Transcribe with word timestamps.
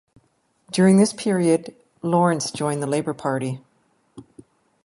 During 0.71 0.97
this 0.97 1.13
period, 1.13 1.75
Lawrence 2.01 2.49
joined 2.49 2.81
the 2.81 2.87
Labor 2.87 3.13
Party. 3.13 3.59